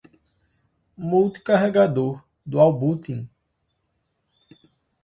multi-carregador, 0.97 2.17
dual 2.43 2.73
booting 2.79 3.29